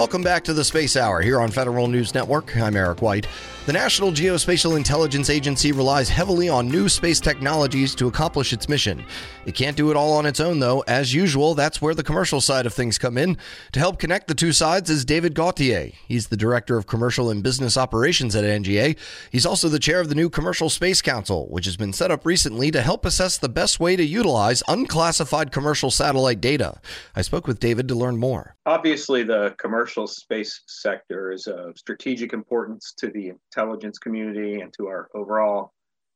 Welcome 0.00 0.22
back 0.22 0.44
to 0.44 0.54
the 0.54 0.64
Space 0.64 0.96
Hour 0.96 1.20
here 1.20 1.38
on 1.38 1.50
Federal 1.50 1.86
News 1.86 2.14
Network. 2.14 2.56
I'm 2.56 2.74
Eric 2.74 3.02
White. 3.02 3.26
The 3.66 3.74
National 3.74 4.10
Geospatial 4.10 4.78
Intelligence 4.78 5.28
Agency 5.28 5.70
relies 5.70 6.08
heavily 6.08 6.48
on 6.48 6.66
new 6.66 6.88
space 6.88 7.20
technologies 7.20 7.94
to 7.96 8.08
accomplish 8.08 8.54
its 8.54 8.70
mission. 8.70 9.04
It 9.44 9.54
can't 9.54 9.76
do 9.76 9.90
it 9.90 9.98
all 9.98 10.14
on 10.14 10.24
its 10.24 10.40
own, 10.40 10.60
though. 10.60 10.80
As 10.88 11.12
usual, 11.12 11.54
that's 11.54 11.80
where 11.80 11.94
the 11.94 12.02
commercial 12.02 12.40
side 12.40 12.64
of 12.64 12.72
things 12.72 12.96
come 12.96 13.18
in. 13.18 13.36
To 13.72 13.78
help 13.78 13.98
connect 13.98 14.28
the 14.28 14.34
two 14.34 14.52
sides 14.52 14.88
is 14.88 15.04
David 15.04 15.34
Gauthier. 15.34 15.90
He's 16.08 16.28
the 16.28 16.38
Director 16.38 16.78
of 16.78 16.86
Commercial 16.86 17.28
and 17.28 17.42
Business 17.42 17.76
Operations 17.76 18.34
at 18.34 18.44
NGA. 18.44 18.96
He's 19.30 19.44
also 19.44 19.68
the 19.68 19.78
chair 19.78 20.00
of 20.00 20.08
the 20.08 20.14
new 20.14 20.30
Commercial 20.30 20.70
Space 20.70 21.02
Council, 21.02 21.46
which 21.50 21.66
has 21.66 21.76
been 21.76 21.92
set 21.92 22.10
up 22.10 22.24
recently 22.24 22.70
to 22.70 22.80
help 22.80 23.04
assess 23.04 23.36
the 23.36 23.50
best 23.50 23.78
way 23.78 23.94
to 23.94 24.02
utilize 24.02 24.62
unclassified 24.68 25.52
commercial 25.52 25.90
satellite 25.90 26.40
data. 26.40 26.80
I 27.14 27.20
spoke 27.20 27.46
with 27.46 27.60
David 27.60 27.88
to 27.88 27.94
learn 27.94 28.16
more. 28.16 28.56
Obviously, 28.64 29.22
the 29.22 29.54
commercial 29.58 30.06
space 30.06 30.62
sector 30.66 31.30
is 31.30 31.46
of 31.46 31.78
strategic 31.78 32.32
importance 32.32 32.94
to 32.96 33.08
the 33.08 33.32
intelligence 33.60 33.98
community 33.98 34.60
and 34.60 34.72
to 34.72 34.86
our 34.86 35.08
overall 35.14 35.72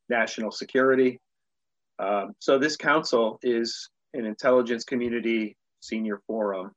national 0.09 0.51
security. 0.51 1.19
Um, 1.99 2.33
so, 2.39 2.57
this 2.57 2.75
council 2.75 3.39
is 3.43 3.89
an 4.13 4.25
intelligence 4.25 4.83
community 4.83 5.55
senior 5.79 6.21
forum 6.25 6.71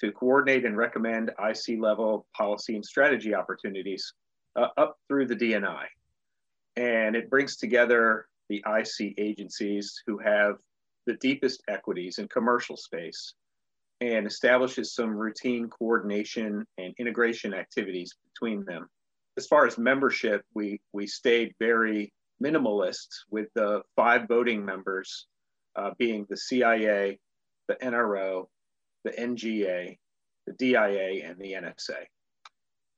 to 0.00 0.12
coordinate 0.12 0.66
and 0.66 0.76
recommend 0.76 1.30
IC 1.38 1.80
level 1.80 2.26
policy 2.36 2.74
and 2.74 2.84
strategy 2.84 3.34
opportunities 3.34 4.12
uh, 4.56 4.68
up 4.76 4.96
through 5.08 5.26
the 5.26 5.36
DNI. 5.36 5.84
And 6.76 7.16
it 7.16 7.30
brings 7.30 7.56
together 7.56 8.26
the 8.50 8.62
IC 8.66 9.14
agencies 9.16 10.02
who 10.06 10.18
have 10.18 10.56
the 11.06 11.14
deepest 11.14 11.62
equities 11.68 12.18
in 12.18 12.28
commercial 12.28 12.76
space 12.76 13.34
and 14.00 14.26
establishes 14.26 14.94
some 14.94 15.16
routine 15.16 15.70
coordination 15.70 16.66
and 16.76 16.94
integration 16.98 17.54
activities 17.54 18.14
between 18.32 18.64
them. 18.66 18.88
As 19.36 19.46
far 19.46 19.66
as 19.66 19.78
membership, 19.78 20.44
we, 20.54 20.80
we 20.92 21.06
stayed 21.06 21.54
very 21.58 22.12
minimalist 22.42 23.08
with 23.30 23.48
the 23.54 23.82
five 23.96 24.28
voting 24.28 24.64
members 24.64 25.26
uh, 25.76 25.90
being 25.98 26.26
the 26.28 26.36
CIA, 26.36 27.18
the 27.68 27.74
NRO, 27.76 28.46
the 29.04 29.10
NGA, 29.10 29.98
the 30.46 30.52
DIA, 30.52 31.28
and 31.28 31.38
the 31.38 31.54
NSA. 31.54 32.04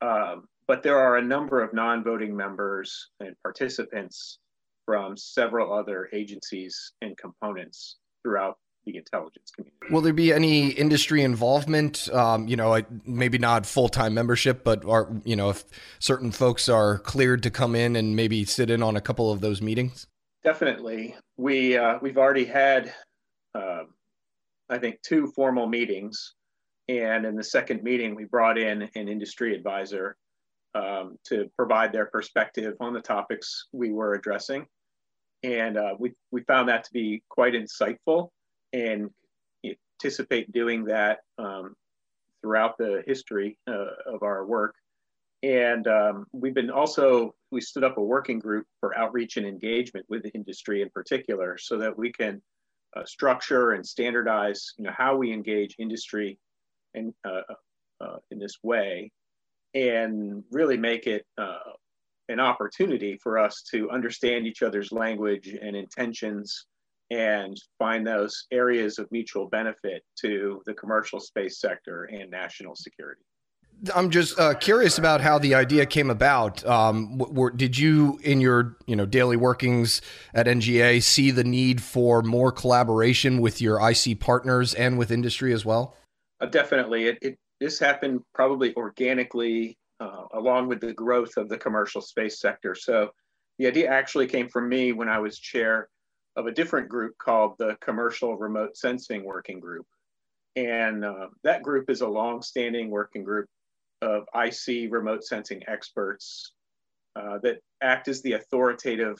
Um, 0.02 0.48
but 0.68 0.82
there 0.82 0.98
are 0.98 1.16
a 1.16 1.22
number 1.22 1.62
of 1.62 1.72
non 1.72 2.04
voting 2.04 2.36
members 2.36 3.10
and 3.20 3.34
participants 3.42 4.38
from 4.84 5.16
several 5.16 5.72
other 5.72 6.08
agencies 6.12 6.92
and 7.00 7.16
components 7.16 7.96
throughout 8.22 8.58
the 8.86 8.96
intelligence 8.96 9.50
community. 9.50 9.76
Will 9.90 10.00
there 10.00 10.12
be 10.12 10.32
any 10.32 10.68
industry 10.68 11.22
involvement? 11.22 12.08
Um, 12.12 12.48
you 12.48 12.56
know, 12.56 12.80
maybe 13.04 13.36
not 13.36 13.66
full 13.66 13.88
time 13.88 14.14
membership, 14.14 14.64
but 14.64 14.84
are 14.86 15.10
you 15.24 15.36
know 15.36 15.50
if 15.50 15.64
certain 15.98 16.30
folks 16.30 16.68
are 16.68 16.98
cleared 17.00 17.42
to 17.42 17.50
come 17.50 17.74
in 17.74 17.96
and 17.96 18.16
maybe 18.16 18.44
sit 18.44 18.70
in 18.70 18.82
on 18.82 18.96
a 18.96 19.00
couple 19.00 19.30
of 19.30 19.40
those 19.40 19.60
meetings? 19.60 20.06
Definitely, 20.44 21.16
we 21.36 21.76
uh, 21.76 21.98
we've 22.00 22.16
already 22.16 22.44
had, 22.44 22.94
uh, 23.54 23.82
I 24.70 24.78
think, 24.78 25.02
two 25.02 25.26
formal 25.34 25.66
meetings, 25.66 26.34
and 26.88 27.26
in 27.26 27.36
the 27.36 27.44
second 27.44 27.82
meeting, 27.82 28.14
we 28.14 28.24
brought 28.24 28.56
in 28.56 28.82
an 28.94 29.08
industry 29.08 29.54
advisor 29.54 30.16
um, 30.74 31.18
to 31.24 31.50
provide 31.56 31.92
their 31.92 32.06
perspective 32.06 32.74
on 32.80 32.94
the 32.94 33.00
topics 33.00 33.66
we 33.72 33.90
were 33.90 34.14
addressing, 34.14 34.66
and 35.42 35.76
uh, 35.76 35.94
we 35.98 36.12
we 36.30 36.42
found 36.42 36.68
that 36.68 36.84
to 36.84 36.92
be 36.92 37.24
quite 37.28 37.54
insightful 37.54 38.30
and 38.72 39.10
anticipate 39.64 40.52
doing 40.52 40.84
that 40.84 41.20
um, 41.38 41.74
throughout 42.40 42.78
the 42.78 43.02
history 43.06 43.58
uh, 43.66 43.86
of 44.06 44.22
our 44.22 44.44
work. 44.44 44.74
And 45.42 45.86
um, 45.86 46.26
we've 46.32 46.54
been 46.54 46.70
also, 46.70 47.34
we 47.50 47.60
stood 47.60 47.84
up 47.84 47.98
a 47.98 48.02
working 48.02 48.38
group 48.38 48.66
for 48.80 48.96
outreach 48.96 49.36
and 49.36 49.46
engagement 49.46 50.06
with 50.08 50.22
the 50.22 50.30
industry 50.30 50.82
in 50.82 50.90
particular 50.90 51.56
so 51.58 51.78
that 51.78 51.96
we 51.96 52.12
can 52.12 52.42
uh, 52.96 53.04
structure 53.04 53.72
and 53.72 53.86
standardize 53.86 54.72
you 54.78 54.84
know, 54.84 54.92
how 54.96 55.16
we 55.16 55.32
engage 55.32 55.76
industry 55.78 56.38
in, 56.94 57.14
uh, 57.24 57.42
uh 58.00 58.16
in 58.30 58.38
this 58.38 58.56
way 58.62 59.10
and 59.74 60.42
really 60.50 60.78
make 60.78 61.06
it 61.06 61.26
uh, 61.36 61.58
an 62.28 62.40
opportunity 62.40 63.18
for 63.22 63.38
us 63.38 63.62
to 63.70 63.90
understand 63.90 64.46
each 64.46 64.62
other's 64.62 64.90
language 64.90 65.54
and 65.60 65.76
intentions 65.76 66.66
and 67.10 67.56
find 67.78 68.06
those 68.06 68.46
areas 68.50 68.98
of 68.98 69.06
mutual 69.10 69.48
benefit 69.48 70.02
to 70.20 70.62
the 70.66 70.74
commercial 70.74 71.20
space 71.20 71.60
sector 71.60 72.04
and 72.04 72.30
national 72.30 72.74
security. 72.74 73.22
I'm 73.94 74.10
just 74.10 74.38
uh, 74.40 74.54
curious 74.54 74.96
about 74.96 75.20
how 75.20 75.38
the 75.38 75.54
idea 75.54 75.84
came 75.84 76.08
about. 76.08 76.64
Um, 76.64 77.18
were, 77.18 77.50
did 77.50 77.76
you, 77.76 78.18
in 78.22 78.40
your 78.40 78.78
you 78.86 78.96
know 78.96 79.04
daily 79.04 79.36
workings 79.36 80.00
at 80.32 80.46
NGA, 80.46 81.02
see 81.02 81.30
the 81.30 81.44
need 81.44 81.82
for 81.82 82.22
more 82.22 82.50
collaboration 82.50 83.40
with 83.40 83.60
your 83.60 83.78
IC 83.86 84.18
partners 84.18 84.72
and 84.72 84.96
with 84.96 85.10
industry 85.10 85.52
as 85.52 85.66
well? 85.66 85.94
Uh, 86.40 86.46
definitely, 86.46 87.06
it, 87.06 87.18
it, 87.20 87.38
this 87.60 87.78
happened 87.78 88.22
probably 88.34 88.74
organically 88.76 89.76
uh, 90.00 90.24
along 90.32 90.68
with 90.68 90.80
the 90.80 90.92
growth 90.94 91.36
of 91.36 91.48
the 91.48 91.58
commercial 91.58 92.00
space 92.00 92.40
sector. 92.40 92.74
So 92.74 93.10
the 93.58 93.66
idea 93.66 93.90
actually 93.90 94.26
came 94.26 94.48
from 94.48 94.68
me 94.68 94.92
when 94.92 95.08
I 95.08 95.18
was 95.18 95.38
chair 95.38 95.88
of 96.36 96.46
a 96.46 96.52
different 96.52 96.88
group 96.88 97.16
called 97.18 97.54
the 97.58 97.76
Commercial 97.80 98.36
Remote 98.36 98.76
Sensing 98.76 99.24
Working 99.24 99.58
Group. 99.58 99.86
And 100.54 101.04
uh, 101.04 101.28
that 101.44 101.62
group 101.62 101.90
is 101.90 102.00
a 102.00 102.08
long-standing 102.08 102.90
working 102.90 103.24
group 103.24 103.46
of 104.02 104.24
IC 104.34 104.90
remote 104.90 105.24
sensing 105.24 105.62
experts 105.66 106.52
uh, 107.14 107.38
that 107.42 107.58
act 107.82 108.08
as 108.08 108.22
the 108.22 108.34
authoritative 108.34 109.16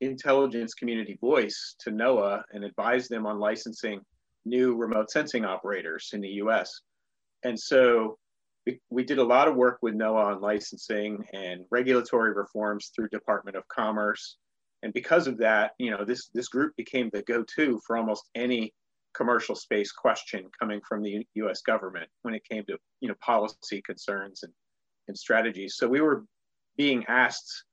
intelligence 0.00 0.74
community 0.74 1.16
voice 1.20 1.74
to 1.80 1.90
NOAA 1.90 2.42
and 2.52 2.64
advise 2.64 3.08
them 3.08 3.26
on 3.26 3.38
licensing 3.38 4.00
new 4.44 4.76
remote 4.76 5.10
sensing 5.10 5.44
operators 5.44 6.10
in 6.12 6.20
the 6.20 6.28
US. 6.28 6.80
And 7.44 7.58
so 7.58 8.18
we, 8.66 8.80
we 8.90 9.04
did 9.04 9.18
a 9.18 9.24
lot 9.24 9.48
of 9.48 9.56
work 9.56 9.78
with 9.80 9.94
NOAA 9.94 10.36
on 10.36 10.40
licensing 10.40 11.24
and 11.32 11.64
regulatory 11.70 12.32
reforms 12.32 12.90
through 12.94 13.08
Department 13.08 13.56
of 13.56 13.66
Commerce 13.68 14.36
and 14.84 14.92
because 14.92 15.26
of 15.26 15.38
that, 15.38 15.72
you 15.78 15.90
know, 15.90 16.04
this 16.04 16.28
this 16.34 16.48
group 16.48 16.76
became 16.76 17.10
the 17.12 17.22
go-to 17.22 17.80
for 17.86 17.96
almost 17.96 18.28
any 18.34 18.72
commercial 19.14 19.54
space 19.54 19.90
question 19.90 20.44
coming 20.60 20.80
from 20.86 21.02
the 21.02 21.26
U.S. 21.36 21.62
government 21.62 22.08
when 22.22 22.34
it 22.34 22.44
came 22.44 22.64
to 22.66 22.76
you 23.00 23.08
know 23.08 23.14
policy 23.20 23.80
concerns 23.80 24.42
and 24.42 24.52
and 25.08 25.18
strategies. 25.18 25.76
So 25.76 25.88
we 25.88 26.02
were 26.02 26.24
being 26.76 27.04
asked 27.08 27.64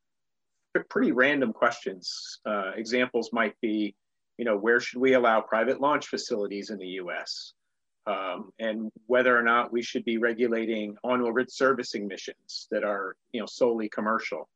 pretty 0.89 1.11
random 1.11 1.51
questions. 1.51 2.39
Uh, 2.45 2.71
examples 2.75 3.31
might 3.33 3.59
be, 3.61 3.93
you 4.37 4.45
know, 4.45 4.57
where 4.57 4.79
should 4.79 5.01
we 5.01 5.13
allow 5.13 5.41
private 5.41 5.81
launch 5.81 6.07
facilities 6.07 6.69
in 6.69 6.77
the 6.77 6.87
U.S. 6.87 7.53
Um, 8.07 8.51
and 8.59 8.89
whether 9.07 9.37
or 9.37 9.43
not 9.43 9.73
we 9.73 9.81
should 9.81 10.05
be 10.05 10.17
regulating 10.17 10.95
on-orbit 11.03 11.51
servicing 11.51 12.07
missions 12.07 12.67
that 12.71 12.85
are, 12.85 13.15
you 13.33 13.41
know, 13.41 13.45
solely 13.47 13.89
commercial. 13.89 14.47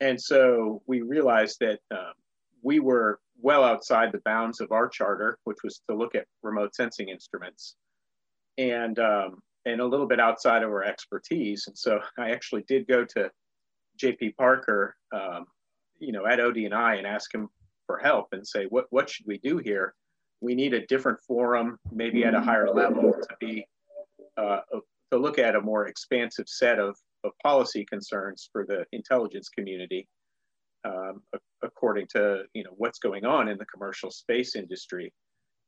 And 0.00 0.20
so 0.20 0.82
we 0.86 1.02
realized 1.02 1.58
that 1.60 1.80
um, 1.90 2.12
we 2.62 2.80
were 2.80 3.20
well 3.40 3.64
outside 3.64 4.12
the 4.12 4.22
bounds 4.24 4.60
of 4.60 4.72
our 4.72 4.88
charter, 4.88 5.38
which 5.44 5.58
was 5.62 5.80
to 5.88 5.96
look 5.96 6.14
at 6.14 6.26
remote 6.42 6.74
sensing 6.74 7.08
instruments, 7.08 7.76
and 8.58 8.98
um, 8.98 9.40
and 9.66 9.80
a 9.80 9.86
little 9.86 10.06
bit 10.06 10.20
outside 10.20 10.62
of 10.62 10.70
our 10.70 10.84
expertise. 10.84 11.66
And 11.66 11.76
so 11.76 12.00
I 12.18 12.30
actually 12.30 12.64
did 12.66 12.86
go 12.86 13.04
to 13.04 13.30
J.P. 13.96 14.30
Parker, 14.38 14.96
um, 15.12 15.46
you 15.98 16.12
know, 16.12 16.26
at 16.26 16.38
ODNI 16.38 16.98
and 16.98 17.06
ask 17.06 17.34
him 17.34 17.48
for 17.86 17.98
help 17.98 18.28
and 18.32 18.46
say, 18.46 18.66
what 18.66 18.86
what 18.90 19.10
should 19.10 19.26
we 19.26 19.38
do 19.38 19.58
here? 19.58 19.94
We 20.40 20.54
need 20.54 20.72
a 20.72 20.86
different 20.86 21.20
forum, 21.26 21.78
maybe 21.92 22.24
at 22.24 22.34
a 22.34 22.40
higher 22.40 22.70
level, 22.70 23.12
to 23.12 23.36
be 23.38 23.66
uh, 24.38 24.60
to 25.12 25.18
look 25.18 25.38
at 25.38 25.56
a 25.56 25.60
more 25.60 25.86
expansive 25.86 26.48
set 26.48 26.78
of 26.78 26.96
of 27.24 27.32
policy 27.42 27.84
concerns 27.84 28.48
for 28.52 28.64
the 28.66 28.84
intelligence 28.92 29.48
community, 29.48 30.08
um, 30.84 31.22
according 31.62 32.06
to 32.08 32.44
you 32.54 32.64
know 32.64 32.74
what's 32.76 32.98
going 32.98 33.24
on 33.24 33.48
in 33.48 33.58
the 33.58 33.66
commercial 33.66 34.10
space 34.10 34.56
industry. 34.56 35.12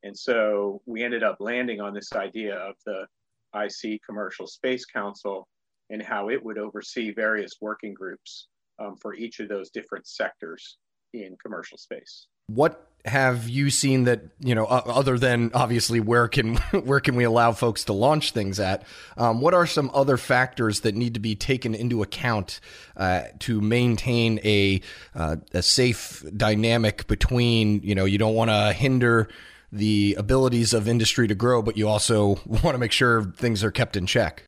And 0.04 0.16
so 0.16 0.82
we 0.86 1.02
ended 1.02 1.22
up 1.22 1.36
landing 1.38 1.80
on 1.80 1.94
this 1.94 2.12
idea 2.12 2.56
of 2.56 2.74
the 2.86 3.06
IC 3.54 4.00
Commercial 4.04 4.46
Space 4.46 4.84
Council 4.84 5.46
and 5.90 6.02
how 6.02 6.28
it 6.30 6.42
would 6.42 6.58
oversee 6.58 7.12
various 7.12 7.52
working 7.60 7.94
groups 7.94 8.48
um, 8.78 8.96
for 8.96 9.14
each 9.14 9.38
of 9.40 9.48
those 9.48 9.70
different 9.70 10.06
sectors 10.06 10.78
in 11.12 11.36
commercial 11.40 11.78
space. 11.78 12.26
What 12.46 12.88
have 13.04 13.48
you 13.48 13.68
seen 13.68 14.04
that 14.04 14.22
you 14.38 14.54
know 14.54 14.64
other 14.64 15.18
than 15.18 15.50
obviously 15.54 15.98
where 15.98 16.28
can 16.28 16.56
where 16.84 17.00
can 17.00 17.16
we 17.16 17.24
allow 17.24 17.50
folks 17.50 17.84
to 17.84 17.92
launch 17.92 18.30
things 18.30 18.60
at 18.60 18.84
um, 19.16 19.40
what 19.40 19.54
are 19.54 19.66
some 19.66 19.90
other 19.92 20.16
factors 20.16 20.80
that 20.80 20.94
need 20.94 21.14
to 21.14 21.18
be 21.18 21.34
taken 21.34 21.74
into 21.74 22.00
account 22.00 22.60
uh, 22.96 23.22
to 23.40 23.60
maintain 23.60 24.38
a 24.44 24.80
uh, 25.16 25.34
a 25.52 25.62
safe 25.62 26.24
dynamic 26.36 27.08
between 27.08 27.82
you 27.82 27.94
know 27.94 28.04
you 28.04 28.18
don't 28.18 28.34
want 28.36 28.50
to 28.50 28.72
hinder 28.72 29.28
the 29.72 30.14
abilities 30.16 30.72
of 30.72 30.86
industry 30.86 31.26
to 31.26 31.34
grow 31.34 31.60
but 31.60 31.76
you 31.76 31.88
also 31.88 32.40
want 32.46 32.74
to 32.74 32.78
make 32.78 32.92
sure 32.92 33.24
things 33.24 33.64
are 33.64 33.72
kept 33.72 33.96
in 33.96 34.06
check 34.06 34.44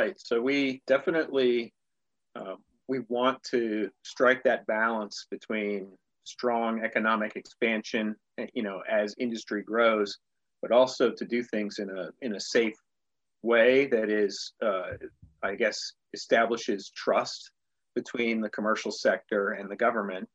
Right. 0.00 0.18
So 0.18 0.40
we 0.40 0.80
definitely 0.86 1.74
uh, 2.34 2.54
we 2.88 3.00
want 3.10 3.42
to 3.50 3.90
strike 4.02 4.42
that 4.44 4.66
balance 4.66 5.26
between 5.30 5.88
strong 6.24 6.82
economic 6.84 7.36
expansion, 7.36 8.14
you 8.54 8.62
know, 8.62 8.82
as 8.90 9.14
industry 9.18 9.62
grows, 9.62 10.18
but 10.62 10.72
also 10.72 11.10
to 11.10 11.24
do 11.24 11.42
things 11.42 11.78
in 11.78 11.90
a 11.90 12.10
in 12.22 12.34
a 12.34 12.40
safe 12.40 12.76
way 13.42 13.86
that 13.86 14.10
is, 14.10 14.52
uh, 14.62 14.92
I 15.42 15.54
guess, 15.54 15.92
establishes 16.12 16.90
trust 16.94 17.50
between 17.94 18.40
the 18.40 18.50
commercial 18.50 18.92
sector 18.92 19.52
and 19.52 19.70
the 19.70 19.76
government. 19.76 20.28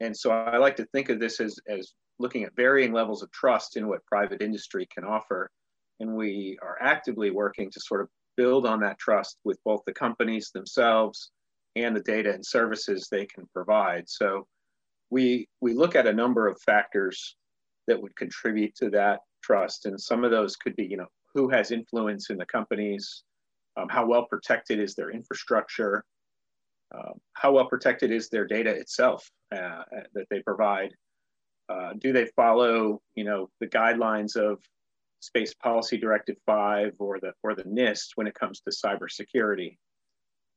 And 0.00 0.16
so 0.16 0.30
I 0.30 0.56
like 0.56 0.76
to 0.76 0.86
think 0.86 1.08
of 1.08 1.20
this 1.20 1.40
as, 1.40 1.58
as 1.68 1.92
looking 2.18 2.44
at 2.44 2.56
varying 2.56 2.92
levels 2.92 3.22
of 3.22 3.30
trust 3.30 3.76
in 3.76 3.86
what 3.86 4.04
private 4.06 4.42
industry 4.42 4.86
can 4.92 5.04
offer. 5.04 5.50
And 6.00 6.14
we 6.14 6.58
are 6.62 6.78
actively 6.80 7.30
working 7.30 7.70
to 7.70 7.80
sort 7.80 8.00
of 8.00 8.08
build 8.36 8.66
on 8.66 8.80
that 8.80 8.98
trust 8.98 9.38
with 9.44 9.58
both 9.64 9.82
the 9.86 9.92
companies 9.92 10.50
themselves 10.52 11.30
and 11.76 11.94
the 11.94 12.00
data 12.00 12.32
and 12.32 12.44
services 12.44 13.08
they 13.10 13.26
can 13.26 13.46
provide. 13.54 14.08
So 14.08 14.46
we, 15.10 15.48
we 15.60 15.74
look 15.74 15.96
at 15.96 16.06
a 16.06 16.12
number 16.12 16.46
of 16.46 16.60
factors 16.62 17.36
that 17.86 18.00
would 18.00 18.14
contribute 18.16 18.74
to 18.76 18.90
that 18.90 19.20
trust. 19.42 19.86
And 19.86 20.00
some 20.00 20.24
of 20.24 20.30
those 20.30 20.56
could 20.56 20.76
be, 20.76 20.84
you 20.84 20.96
know, 20.96 21.08
who 21.34 21.48
has 21.48 21.70
influence 21.70 22.30
in 22.30 22.36
the 22.36 22.46
companies, 22.46 23.24
um, 23.76 23.88
how 23.88 24.06
well 24.06 24.24
protected 24.24 24.78
is 24.80 24.94
their 24.94 25.10
infrastructure, 25.10 26.04
uh, 26.94 27.12
how 27.34 27.52
well 27.52 27.66
protected 27.66 28.10
is 28.10 28.28
their 28.28 28.46
data 28.46 28.70
itself 28.70 29.28
uh, 29.52 29.82
that 30.14 30.26
they 30.30 30.40
provide. 30.42 30.94
Uh, 31.68 31.92
do 31.98 32.12
they 32.12 32.26
follow, 32.34 33.00
you 33.14 33.24
know, 33.24 33.48
the 33.60 33.66
guidelines 33.66 34.36
of 34.36 34.58
Space 35.20 35.54
Policy 35.54 35.98
Directive 35.98 36.36
5 36.46 36.94
or 36.98 37.20
the, 37.20 37.32
or 37.42 37.54
the 37.54 37.62
NIST 37.64 38.08
when 38.16 38.26
it 38.26 38.34
comes 38.34 38.60
to 38.60 38.70
cybersecurity? 38.70 39.76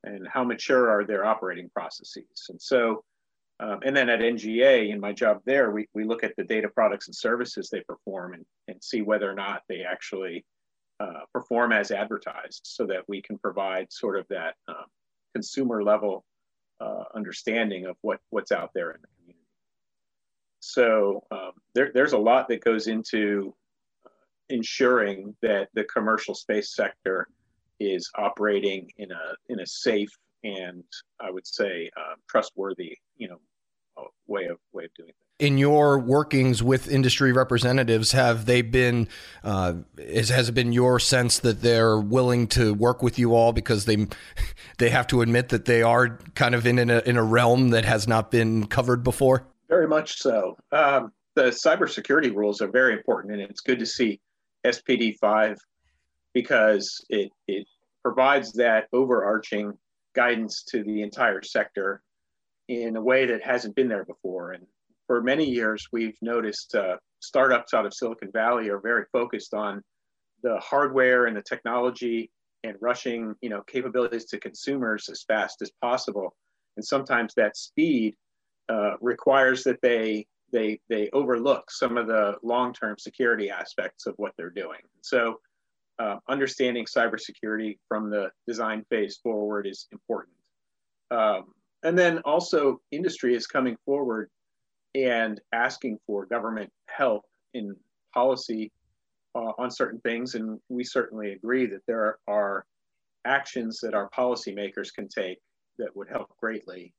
And 0.04 0.28
how 0.28 0.44
mature 0.44 0.90
are 0.90 1.06
their 1.06 1.24
operating 1.24 1.70
processes? 1.70 2.48
And 2.50 2.62
so, 2.62 3.04
um, 3.63 3.80
and 3.86 3.95
then 3.95 4.10
at 4.10 4.19
NGA, 4.19 4.89
in 4.89 5.00
my 5.00 5.13
job 5.13 5.39
there, 5.45 5.71
we, 5.71 5.88
we 5.94 6.04
look 6.04 6.21
at 6.21 6.36
the 6.36 6.44
data 6.44 6.68
products 6.68 7.07
and 7.07 7.15
services 7.15 7.69
they 7.69 7.80
perform 7.80 8.33
and, 8.33 8.45
and 8.68 8.83
see 8.83 9.01
whether 9.01 9.30
or 9.30 9.36
not 9.36 9.62
they 9.69 9.83
actually 9.83 10.44
uh, 11.00 11.21
perform 11.31 11.71
as 11.71 11.89
advertised 11.89 12.62
so 12.63 12.86
that 12.86 13.07
we 13.07 13.21
can 13.21 13.38
provide 13.38 13.88
sort 13.89 14.19
of 14.19 14.27
that 14.30 14.56
um, 14.68 14.86
consumer 15.33 15.81
level 15.81 16.25
uh, 16.81 17.04
understanding 17.15 17.86
of 17.86 17.95
what, 18.01 18.19
what's 18.31 18.51
out 18.51 18.71
there 18.74 18.92
in 18.92 18.98
the 19.01 19.07
community. 19.18 19.48
So 20.60 21.24
um, 21.31 21.51
there, 21.74 21.92
there's 21.94 22.13
a 22.13 22.18
lot 22.18 22.50
that 22.50 22.65
goes 22.65 22.88
into 22.88 23.56
uh, 24.06 24.10
ensuring 24.50 25.38
that 25.42 25.69
the 25.74 25.86
commercial 25.86 26.36
space 26.36 26.75
sector 26.75 27.30
is 27.80 28.12
operating 28.18 28.92
in 28.98 29.13
a, 29.13 29.36
in 29.48 29.62
a 29.62 29.65
safe 29.65 30.12
and 30.44 30.83
I 31.19 31.31
would 31.31 31.48
say 31.48 31.89
uh, 31.98 32.15
trustworthy, 32.30 32.98
way 34.34 34.46
of 34.46 34.58
way 34.74 34.86
of 34.86 34.94
doing 34.96 35.08
things 35.08 35.24
in 35.40 35.58
your 35.58 36.00
workings 36.00 36.62
with 36.62 36.90
industry 36.90 37.34
representatives, 37.34 38.12
have 38.14 38.46
they 38.46 38.62
been? 38.62 39.08
Uh, 39.44 39.74
is, 39.98 40.30
has 40.30 40.50
it 40.50 40.54
been 40.54 40.72
your 40.72 41.00
sense 41.00 41.40
that 41.40 41.62
they're 41.62 42.00
willing 42.00 42.48
to 42.48 42.74
work 42.74 43.02
with 43.02 43.20
you 43.20 43.36
all 43.36 43.52
because 43.52 43.86
they 43.86 44.08
they 44.78 44.90
have 44.90 45.08
to 45.08 45.22
admit 45.22 45.50
that 45.50 45.66
they 45.66 45.82
are 45.82 46.20
kind 46.36 46.56
of 46.56 46.66
in 46.66 46.80
in 46.80 46.90
a, 46.90 47.00
in 47.00 47.18
a 47.18 47.24
realm 47.24 47.70
that 47.70 47.86
has 47.86 48.08
not 48.08 48.32
been 48.32 48.68
covered 48.68 49.04
before? 49.04 49.46
Very 49.70 49.88
much 49.88 50.20
so. 50.20 50.56
Um, 50.72 51.12
the 51.36 51.46
cybersecurity 51.46 52.34
rules 52.34 52.62
are 52.62 52.70
very 52.70 52.94
important, 52.94 53.34
and 53.34 53.42
it's 53.42 53.62
good 53.62 53.80
to 53.80 53.86
see 53.86 54.22
SPD 54.66 55.18
five 55.20 55.58
because 56.34 57.04
it 57.10 57.32
it 57.48 57.68
provides 58.04 58.54
that 58.54 58.88
overarching 58.94 59.74
guidance 60.14 60.64
to 60.64 60.84
the 60.84 61.02
entire 61.02 61.42
sector 61.42 62.04
in 62.81 62.96
a 62.96 63.02
way 63.02 63.25
that 63.28 63.44
hasn't 63.44 63.75
been 63.75 63.88
there 63.88 64.06
before. 64.06 64.54
And 64.54 64.66
for 65.08 65.22
many 65.22 65.46
years, 65.46 65.88
we've 65.92 66.18
noticed 66.22 66.74
uh, 66.74 66.98
startups 67.20 67.74
out 67.74 67.86
of 67.86 67.94
Silicon 67.94 68.31
Valley 68.31 68.70
are 68.70 68.80
very 68.80 69.06
focused 69.12 69.54
on 69.54 69.84
the 70.42 70.58
hardware 70.60 71.25
and 71.25 71.38
the 71.38 71.42
technology 71.42 72.31
and 72.64 72.75
rushing, 72.81 73.36
you 73.42 73.50
know, 73.50 73.62
capabilities 73.62 74.25
to 74.25 74.40
consumers 74.40 75.10
as 75.10 75.24
fast 75.24 75.62
as 75.62 75.72
possible. 75.81 76.36
And 76.75 76.86
sometimes 76.86 77.34
that 77.36 77.58
speed 77.58 78.16
uh, 78.70 78.94
requires 79.02 79.64
that 79.64 79.81
they 79.81 80.25
they 80.52 80.80
they 80.88 81.10
overlook 81.12 81.70
some 81.72 81.98
of 81.98 82.08
the 82.08 82.36
long-term 82.44 82.98
security 83.00 83.50
aspects 83.50 84.06
of 84.06 84.14
what 84.18 84.34
they're 84.38 84.50
doing. 84.50 84.80
So, 85.02 85.40
uh, 86.00 86.18
understanding 86.30 86.86
cybersecurity 86.86 87.78
from 87.88 88.10
the 88.10 88.30
design 88.48 88.86
phase 88.90 89.18
forward 89.18 89.68
is 89.68 89.88
important. 89.92 90.36
Um, 91.12 91.54
and 91.84 91.98
then 91.98 92.20
also, 92.20 92.80
industry 92.92 93.36
is 93.36 93.48
coming 93.48 93.78
forward 93.86 94.30
and 94.96 95.40
asking 95.54 95.98
for 96.06 96.26
government 96.26 96.72
help 96.88 97.24
in 97.54 97.76
policy 98.14 98.72
uh, 99.36 99.52
on 99.58 99.72
certain 99.72 100.00
things. 100.02 100.36
And 100.36 100.60
we 100.70 100.84
certainly 100.84 101.34
agree 101.34 101.66
that 101.68 101.82
there 101.88 102.18
are 102.28 102.66
actions 103.26 103.80
that 103.82 103.94
our 103.94 104.10
policymakers 104.10 104.94
can 104.94 105.08
take 105.08 105.40
that 105.78 105.96
would 105.96 106.10
help 106.10 106.30
greatly. 106.40 106.94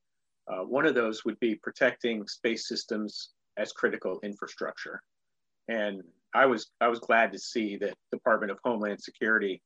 Uh, 0.49 0.65
one 0.65 0.87
of 0.87 0.95
those 0.95 1.25
would 1.25 1.39
be 1.41 1.55
protecting 1.55 2.27
space 2.27 2.69
systems 2.69 3.31
as 3.57 3.73
critical 3.73 4.21
infrastructure. 4.23 5.01
And 5.69 6.03
I 6.35 6.47
was 6.47 6.71
I 6.81 6.89
was 6.89 6.99
glad 6.99 7.33
to 7.33 7.39
see 7.39 7.77
that 7.79 7.95
Department 8.13 8.51
of 8.51 8.59
Homeland 8.65 9.01
Security 9.01 9.63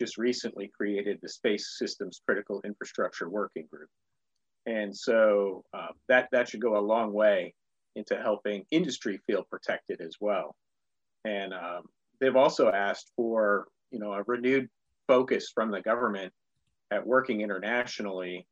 just 0.00 0.18
recently 0.18 0.70
created 0.76 1.18
the 1.22 1.28
Space 1.28 1.76
Systems 1.78 2.20
Critical 2.26 2.60
Infrastructure 2.64 3.28
Working 3.30 3.66
Group. 3.72 3.88
And 4.68 4.94
so 4.94 5.64
uh, 5.72 5.88
that, 6.08 6.28
that 6.30 6.50
should 6.50 6.60
go 6.60 6.76
a 6.76 6.80
long 6.80 7.14
way 7.14 7.54
into 7.96 8.20
helping 8.20 8.66
industry 8.70 9.18
feel 9.26 9.42
protected 9.50 10.02
as 10.02 10.16
well. 10.20 10.54
And 11.24 11.54
um, 11.54 11.84
they've 12.20 12.36
also 12.36 12.70
asked 12.70 13.10
for 13.16 13.68
you 13.90 13.98
know 13.98 14.12
a 14.12 14.22
renewed 14.26 14.68
focus 15.06 15.50
from 15.54 15.70
the 15.70 15.80
government 15.80 16.34
at 16.90 17.06
working 17.06 17.40
internationally 17.40 18.46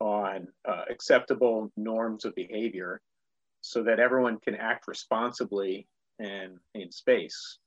on 0.00 0.48
uh, 0.68 0.82
acceptable 0.90 1.70
norms 1.76 2.24
of 2.24 2.34
behavior 2.34 3.00
so 3.60 3.84
that 3.84 4.00
everyone 4.00 4.38
can 4.40 4.56
act 4.56 4.88
responsibly 4.88 5.86
and 6.18 6.58
in 6.74 6.90
space. 6.90 7.58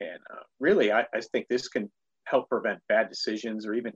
And 0.00 0.18
uh, 0.32 0.42
really, 0.58 0.90
I, 0.90 1.06
I 1.14 1.20
think 1.20 1.46
this 1.48 1.68
can 1.68 1.88
help 2.24 2.48
prevent 2.48 2.80
bad 2.88 3.08
decisions 3.08 3.64
or 3.64 3.74
even 3.74 3.92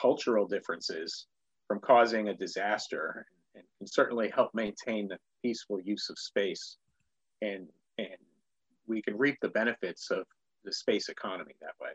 cultural 0.00 0.46
differences 0.46 1.26
from 1.68 1.80
causing 1.80 2.28
a 2.28 2.34
disaster 2.34 3.26
and 3.54 3.64
can 3.78 3.86
certainly 3.86 4.30
help 4.34 4.54
maintain 4.54 5.08
the 5.08 5.18
peaceful 5.42 5.80
use 5.80 6.08
of 6.10 6.18
space 6.18 6.76
and 7.42 7.68
and 7.98 8.08
we 8.86 9.00
can 9.00 9.16
reap 9.16 9.38
the 9.40 9.48
benefits 9.48 10.10
of 10.10 10.24
the 10.64 10.72
space 10.72 11.08
economy 11.08 11.54
that 11.60 11.72
way. 11.80 11.90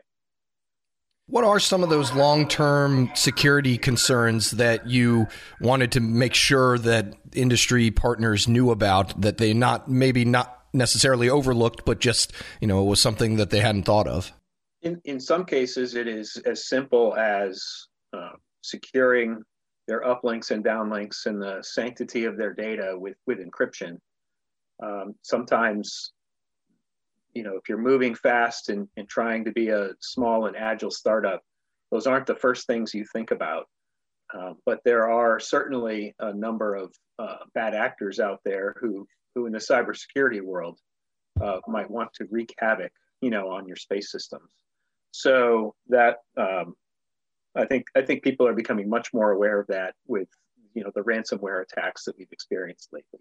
What 1.26 1.44
are 1.44 1.60
some 1.60 1.84
of 1.84 1.90
those 1.90 2.12
long 2.12 2.48
term 2.48 3.10
security 3.14 3.78
concerns 3.78 4.52
that 4.52 4.88
you 4.88 5.28
wanted 5.60 5.92
to 5.92 6.00
make 6.00 6.34
sure 6.34 6.76
that 6.78 7.14
industry 7.32 7.92
partners 7.92 8.48
knew 8.48 8.70
about 8.72 9.20
that 9.20 9.38
they 9.38 9.54
not 9.54 9.88
maybe 9.88 10.24
not 10.24 10.60
necessarily 10.72 11.30
overlooked, 11.30 11.84
but 11.84 12.00
just, 12.00 12.32
you 12.60 12.66
know, 12.66 12.82
it 12.82 12.86
was 12.86 13.00
something 13.00 13.36
that 13.36 13.50
they 13.50 13.60
hadn't 13.60 13.84
thought 13.84 14.08
of? 14.08 14.32
In, 14.82 15.00
in 15.04 15.20
some 15.20 15.44
cases, 15.44 15.94
it 15.94 16.08
is 16.08 16.36
as 16.46 16.66
simple 16.66 17.14
as 17.16 17.86
uh, 18.12 18.30
securing 18.62 19.42
their 19.90 20.02
uplinks 20.02 20.52
and 20.52 20.64
downlinks 20.64 21.26
and 21.26 21.42
the 21.42 21.58
sanctity 21.62 22.24
of 22.24 22.36
their 22.36 22.54
data 22.54 22.94
with, 22.96 23.16
with 23.26 23.38
encryption. 23.40 23.98
Um, 24.80 25.16
sometimes, 25.22 26.12
you 27.34 27.42
know, 27.42 27.56
if 27.56 27.68
you're 27.68 27.76
moving 27.76 28.14
fast 28.14 28.68
and, 28.68 28.86
and 28.96 29.08
trying 29.08 29.44
to 29.46 29.50
be 29.50 29.70
a 29.70 29.88
small 29.98 30.46
and 30.46 30.56
agile 30.56 30.92
startup, 30.92 31.42
those 31.90 32.06
aren't 32.06 32.26
the 32.26 32.36
first 32.36 32.68
things 32.68 32.94
you 32.94 33.04
think 33.12 33.32
about. 33.32 33.66
Uh, 34.32 34.52
but 34.64 34.78
there 34.84 35.10
are 35.10 35.40
certainly 35.40 36.14
a 36.20 36.32
number 36.32 36.76
of 36.76 36.94
uh, 37.18 37.38
bad 37.54 37.74
actors 37.74 38.20
out 38.20 38.38
there 38.44 38.76
who, 38.80 39.04
who 39.34 39.46
in 39.46 39.52
the 39.52 39.58
cybersecurity 39.58 40.40
world 40.40 40.78
uh, 41.42 41.58
might 41.66 41.90
want 41.90 42.10
to 42.14 42.28
wreak 42.30 42.54
havoc, 42.58 42.92
you 43.22 43.30
know, 43.30 43.50
on 43.50 43.66
your 43.66 43.76
space 43.76 44.12
systems. 44.12 44.52
So 45.10 45.74
that 45.88 46.18
um, 46.36 46.76
I 47.54 47.64
think 47.64 47.86
I 47.96 48.02
think 48.02 48.22
people 48.22 48.46
are 48.46 48.54
becoming 48.54 48.88
much 48.88 49.12
more 49.12 49.32
aware 49.32 49.60
of 49.60 49.66
that 49.68 49.94
with 50.06 50.28
you 50.74 50.84
know 50.84 50.90
the 50.94 51.02
ransomware 51.02 51.62
attacks 51.62 52.04
that 52.04 52.16
we've 52.16 52.32
experienced 52.32 52.88
lately. 52.92 53.20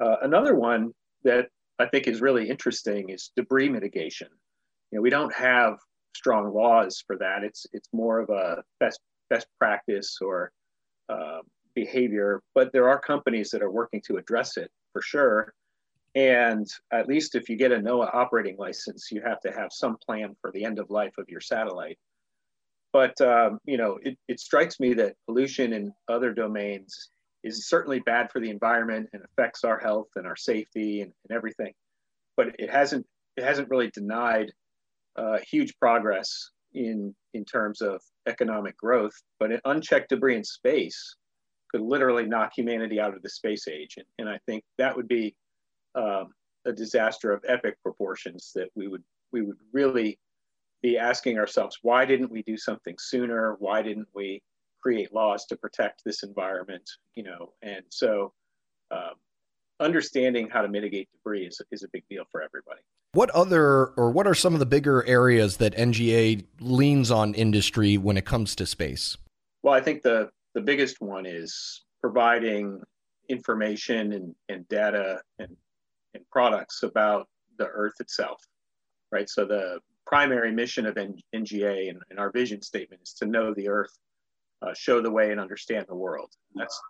Uh, 0.00 0.16
another 0.22 0.54
one 0.54 0.92
that 1.24 1.48
I 1.78 1.86
think 1.86 2.06
is 2.06 2.20
really 2.20 2.48
interesting 2.48 3.08
is 3.08 3.30
debris 3.36 3.68
mitigation. 3.68 4.28
You 4.90 4.98
know, 4.98 5.02
we 5.02 5.10
don't 5.10 5.34
have 5.34 5.78
strong 6.14 6.52
laws 6.52 7.02
for 7.06 7.16
that. 7.18 7.42
It's 7.42 7.66
it's 7.72 7.88
more 7.92 8.20
of 8.20 8.28
a 8.30 8.62
best 8.80 9.00
best 9.30 9.46
practice 9.58 10.18
or 10.20 10.52
uh, 11.08 11.38
behavior, 11.74 12.42
but 12.54 12.72
there 12.72 12.88
are 12.88 13.00
companies 13.00 13.50
that 13.50 13.62
are 13.62 13.70
working 13.70 14.02
to 14.06 14.18
address 14.18 14.56
it 14.58 14.70
for 14.92 15.00
sure. 15.00 15.54
And 16.14 16.68
at 16.92 17.08
least 17.08 17.34
if 17.34 17.48
you 17.48 17.56
get 17.56 17.72
a 17.72 17.76
NOAA 17.76 18.14
operating 18.14 18.58
license, 18.58 19.10
you 19.10 19.22
have 19.22 19.40
to 19.40 19.50
have 19.50 19.72
some 19.72 19.96
plan 19.96 20.36
for 20.42 20.52
the 20.52 20.62
end 20.62 20.78
of 20.78 20.90
life 20.90 21.14
of 21.16 21.30
your 21.30 21.40
satellite 21.40 21.98
but 22.92 23.18
um, 23.20 23.58
you 23.64 23.76
know, 23.76 23.98
it, 24.02 24.18
it 24.28 24.40
strikes 24.40 24.78
me 24.78 24.94
that 24.94 25.16
pollution 25.26 25.72
in 25.72 25.92
other 26.08 26.32
domains 26.32 27.10
is 27.42 27.68
certainly 27.68 28.00
bad 28.00 28.30
for 28.30 28.40
the 28.40 28.50
environment 28.50 29.08
and 29.12 29.22
affects 29.24 29.64
our 29.64 29.78
health 29.78 30.08
and 30.16 30.26
our 30.26 30.36
safety 30.36 31.00
and, 31.00 31.12
and 31.28 31.36
everything. 31.36 31.72
But 32.36 32.54
it 32.58 32.70
hasn't 32.70 33.06
it 33.36 33.44
hasn't 33.44 33.70
really 33.70 33.90
denied 33.90 34.52
uh, 35.16 35.38
huge 35.50 35.76
progress 35.78 36.50
in 36.74 37.14
in 37.34 37.44
terms 37.44 37.80
of 37.80 38.00
economic 38.26 38.76
growth. 38.76 39.14
But 39.38 39.50
unchecked 39.64 40.10
debris 40.10 40.36
in 40.36 40.44
space 40.44 41.16
could 41.70 41.80
literally 41.80 42.26
knock 42.26 42.52
humanity 42.54 43.00
out 43.00 43.14
of 43.14 43.22
the 43.22 43.30
space 43.30 43.66
age, 43.68 43.94
and, 43.96 44.06
and 44.18 44.28
I 44.28 44.38
think 44.46 44.62
that 44.78 44.94
would 44.94 45.08
be 45.08 45.34
um, 45.94 46.28
a 46.66 46.72
disaster 46.72 47.32
of 47.32 47.44
epic 47.48 47.76
proportions 47.82 48.52
that 48.54 48.68
we 48.74 48.88
would 48.88 49.02
we 49.32 49.42
would 49.42 49.56
really 49.72 50.18
be 50.82 50.98
asking 50.98 51.38
ourselves 51.38 51.78
why 51.82 52.04
didn't 52.04 52.30
we 52.30 52.42
do 52.42 52.56
something 52.56 52.96
sooner? 52.98 53.56
Why 53.58 53.82
didn't 53.82 54.08
we 54.14 54.42
create 54.82 55.14
laws 55.14 55.46
to 55.46 55.56
protect 55.56 56.02
this 56.04 56.22
environment 56.22 56.88
you 57.14 57.22
know? 57.22 57.52
And 57.62 57.84
so 57.90 58.32
um, 58.90 59.14
understanding 59.80 60.48
how 60.50 60.62
to 60.62 60.68
mitigate 60.68 61.08
debris 61.12 61.46
is, 61.46 61.60
is 61.70 61.82
a 61.82 61.88
big 61.92 62.04
deal 62.10 62.24
for 62.30 62.42
everybody. 62.42 62.80
What 63.12 63.30
other 63.30 63.88
or 63.96 64.10
what 64.10 64.26
are 64.26 64.34
some 64.34 64.54
of 64.54 64.60
the 64.60 64.66
bigger 64.66 65.04
areas 65.06 65.58
that 65.58 65.74
nga 65.74 66.42
leans 66.60 67.10
on 67.10 67.34
industry 67.34 67.98
when 67.98 68.16
it 68.16 68.24
comes 68.24 68.54
to 68.56 68.66
space? 68.66 69.16
Well 69.62 69.74
i 69.74 69.80
think 69.80 70.02
the 70.02 70.30
the 70.54 70.60
biggest 70.60 71.00
one 71.00 71.24
is 71.24 71.84
providing 72.00 72.82
information 73.28 74.12
and, 74.12 74.34
and 74.48 74.68
data 74.68 75.20
and, 75.38 75.56
and 76.14 76.24
products 76.30 76.82
about 76.82 77.28
the 77.58 77.66
earth 77.66 77.94
itself 78.00 78.42
right? 79.12 79.28
So 79.28 79.44
the 79.44 79.78
primary 80.06 80.52
mission 80.52 80.86
of 80.86 80.96
nga 80.96 81.88
and, 81.88 81.98
and 82.10 82.18
our 82.18 82.30
vision 82.30 82.60
statement 82.62 83.02
is 83.02 83.14
to 83.14 83.26
know 83.26 83.54
the 83.54 83.68
earth 83.68 83.96
uh, 84.62 84.74
show 84.74 85.00
the 85.00 85.10
way 85.10 85.30
and 85.30 85.40
understand 85.40 85.86
the 85.88 85.94
world. 85.94 86.30
That's 86.54 86.80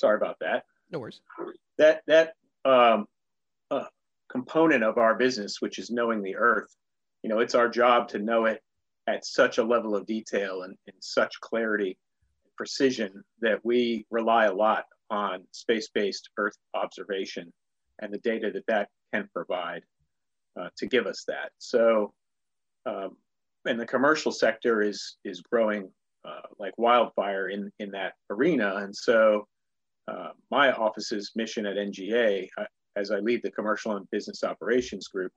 sorry 0.00 0.16
about 0.16 0.36
that. 0.40 0.64
No 0.90 0.98
worries. 0.98 1.20
That 1.78 2.02
that 2.06 2.34
um, 2.64 3.06
uh, 3.70 3.84
component 4.28 4.84
of 4.84 4.98
our 4.98 5.14
business 5.14 5.60
which 5.60 5.78
is 5.78 5.90
knowing 5.90 6.22
the 6.22 6.36
earth 6.36 6.74
you 7.22 7.28
know 7.28 7.40
it's 7.40 7.54
our 7.54 7.68
job 7.68 8.08
to 8.08 8.18
know 8.18 8.46
it 8.46 8.62
at 9.06 9.26
such 9.26 9.58
a 9.58 9.62
level 9.62 9.96
of 9.96 10.06
detail 10.06 10.62
and, 10.62 10.76
and 10.86 10.96
such 11.00 11.40
clarity 11.40 11.98
precision 12.56 13.22
that 13.40 13.58
we 13.64 14.06
rely 14.10 14.44
a 14.46 14.54
lot 14.54 14.84
on 15.10 15.42
space-based 15.52 16.30
Earth 16.38 16.56
observation 16.74 17.52
and 18.00 18.12
the 18.12 18.18
data 18.18 18.50
that 18.52 18.66
that 18.68 18.88
can 19.12 19.28
provide 19.34 19.82
uh, 20.58 20.68
to 20.76 20.86
give 20.86 21.06
us 21.06 21.24
that. 21.28 21.50
So, 21.58 22.12
um, 22.86 23.16
and 23.64 23.78
the 23.78 23.86
commercial 23.86 24.32
sector 24.32 24.82
is 24.82 25.16
is 25.24 25.40
growing 25.40 25.90
uh, 26.24 26.40
like 26.58 26.74
wildfire 26.78 27.48
in 27.48 27.70
in 27.78 27.90
that 27.92 28.14
arena. 28.30 28.76
And 28.76 28.94
so, 28.94 29.46
uh, 30.08 30.30
my 30.50 30.72
office's 30.72 31.32
mission 31.36 31.66
at 31.66 31.76
NGA, 31.76 32.48
uh, 32.58 32.64
as 32.96 33.10
I 33.10 33.18
lead 33.18 33.42
the 33.42 33.50
commercial 33.50 33.96
and 33.96 34.10
business 34.10 34.42
operations 34.44 35.08
group, 35.08 35.32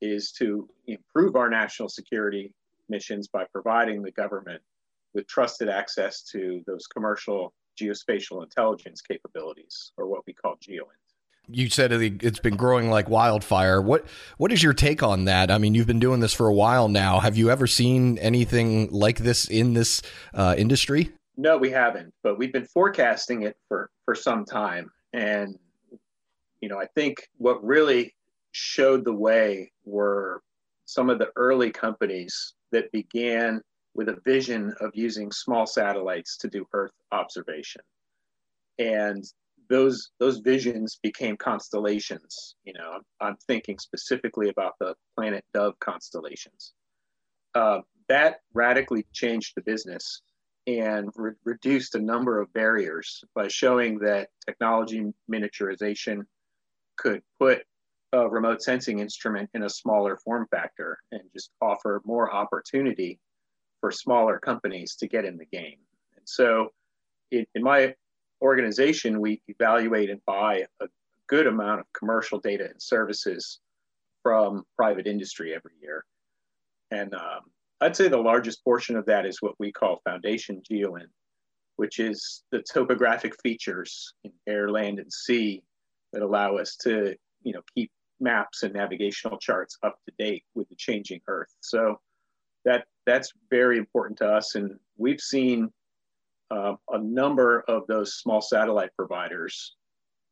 is 0.00 0.32
to 0.32 0.68
improve 0.86 1.36
our 1.36 1.48
national 1.48 1.88
security 1.88 2.52
missions 2.88 3.28
by 3.28 3.44
providing 3.52 4.02
the 4.02 4.12
government 4.12 4.62
with 5.14 5.26
trusted 5.26 5.68
access 5.68 6.22
to 6.22 6.62
those 6.66 6.86
commercial 6.86 7.54
geospatial 7.80 8.42
intelligence 8.42 9.00
capabilities, 9.00 9.92
or 9.96 10.06
what 10.06 10.22
we 10.26 10.32
call 10.32 10.56
GEOINT. 10.60 11.05
You 11.48 11.68
said 11.68 11.92
it's 11.92 12.40
been 12.40 12.56
growing 12.56 12.90
like 12.90 13.08
wildfire. 13.08 13.80
What 13.80 14.06
what 14.36 14.50
is 14.52 14.62
your 14.62 14.72
take 14.72 15.02
on 15.02 15.26
that? 15.26 15.50
I 15.50 15.58
mean, 15.58 15.74
you've 15.74 15.86
been 15.86 16.00
doing 16.00 16.20
this 16.20 16.32
for 16.32 16.48
a 16.48 16.52
while 16.52 16.88
now. 16.88 17.20
Have 17.20 17.36
you 17.36 17.50
ever 17.50 17.66
seen 17.66 18.18
anything 18.18 18.90
like 18.90 19.18
this 19.18 19.46
in 19.46 19.74
this 19.74 20.02
uh, 20.34 20.54
industry? 20.58 21.12
No, 21.36 21.56
we 21.56 21.70
haven't, 21.70 22.12
but 22.22 22.38
we've 22.38 22.52
been 22.52 22.66
forecasting 22.66 23.42
it 23.42 23.56
for 23.68 23.90
for 24.04 24.14
some 24.14 24.44
time, 24.44 24.90
and 25.12 25.58
you 26.60 26.68
know, 26.68 26.80
I 26.80 26.86
think 26.86 27.28
what 27.36 27.64
really 27.64 28.14
showed 28.52 29.04
the 29.04 29.12
way 29.12 29.70
were 29.84 30.42
some 30.86 31.10
of 31.10 31.18
the 31.18 31.30
early 31.36 31.70
companies 31.70 32.54
that 32.72 32.90
began 32.90 33.60
with 33.94 34.08
a 34.08 34.18
vision 34.24 34.74
of 34.80 34.90
using 34.94 35.30
small 35.30 35.66
satellites 35.66 36.36
to 36.38 36.48
do 36.48 36.66
Earth 36.72 36.92
observation. 37.12 37.82
And 38.78 39.24
those 39.68 40.10
those 40.18 40.38
visions 40.38 40.98
became 41.02 41.36
constellations. 41.36 42.56
You 42.64 42.74
know, 42.74 43.00
I'm, 43.20 43.36
thinking 43.46 43.78
specifically 43.78 44.48
about 44.48 44.74
the 44.80 44.94
planet 45.16 45.44
Dove 45.54 45.78
constellations. 45.80 46.72
Uh, 47.54 47.80
that 48.08 48.40
radically 48.54 49.06
changed 49.12 49.52
the 49.56 49.62
business 49.62 50.22
and 50.66 51.10
re- 51.16 51.32
reduced 51.44 51.94
a 51.94 52.00
number 52.00 52.40
of 52.40 52.52
barriers 52.52 53.22
by 53.34 53.48
showing 53.48 53.98
that 54.00 54.28
technology 54.46 55.04
miniaturization 55.30 56.22
could 56.96 57.22
put 57.38 57.62
a 58.12 58.28
remote 58.28 58.62
sensing 58.62 59.00
instrument 59.00 59.50
in 59.54 59.64
a 59.64 59.70
smaller 59.70 60.16
form 60.18 60.46
factor 60.50 60.98
and 61.12 61.22
just 61.32 61.50
offer 61.60 62.00
more 62.04 62.32
opportunity 62.32 63.18
for 63.80 63.90
smaller 63.90 64.38
companies 64.38 64.96
to 64.96 65.06
get 65.06 65.24
in 65.24 65.36
the 65.36 65.46
game. 65.46 65.78
And 66.16 66.26
so, 66.26 66.70
in, 67.30 67.46
in 67.54 67.62
my 67.62 67.94
organization, 68.42 69.20
we 69.20 69.40
evaluate 69.48 70.10
and 70.10 70.20
buy 70.26 70.64
a 70.80 70.86
good 71.26 71.46
amount 71.46 71.80
of 71.80 71.86
commercial 71.92 72.38
data 72.38 72.64
and 72.64 72.80
services 72.80 73.60
from 74.22 74.64
private 74.76 75.06
industry 75.06 75.54
every 75.54 75.72
year. 75.80 76.04
And 76.90 77.14
um, 77.14 77.40
I'd 77.80 77.96
say 77.96 78.08
the 78.08 78.16
largest 78.16 78.64
portion 78.64 78.96
of 78.96 79.06
that 79.06 79.26
is 79.26 79.42
what 79.42 79.58
we 79.58 79.72
call 79.72 80.00
foundation 80.04 80.62
GeoInt, 80.68 81.10
which 81.76 81.98
is 81.98 82.42
the 82.50 82.62
topographic 82.62 83.34
features 83.42 84.14
in 84.24 84.32
air, 84.46 84.70
land, 84.70 84.98
and 84.98 85.12
sea 85.12 85.62
that 86.12 86.22
allow 86.22 86.56
us 86.56 86.76
to, 86.76 87.14
you 87.42 87.52
know, 87.52 87.60
keep 87.74 87.90
maps 88.20 88.62
and 88.62 88.72
navigational 88.72 89.38
charts 89.38 89.76
up 89.82 89.98
to 90.06 90.14
date 90.18 90.44
with 90.54 90.68
the 90.68 90.76
changing 90.76 91.20
Earth. 91.28 91.54
So 91.60 92.00
that 92.64 92.84
that's 93.04 93.32
very 93.50 93.78
important 93.78 94.18
to 94.18 94.28
us. 94.28 94.54
And 94.54 94.78
we've 94.96 95.20
seen 95.20 95.70
uh, 96.50 96.74
a 96.90 96.98
number 96.98 97.64
of 97.68 97.86
those 97.86 98.16
small 98.16 98.40
satellite 98.40 98.90
providers 98.96 99.76